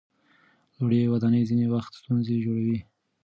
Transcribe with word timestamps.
لوړې 0.77 1.11
ودانۍ 1.13 1.43
ځینې 1.49 1.65
وخت 1.73 1.91
ستونزې 1.99 2.35
جوړوي. 2.45 2.79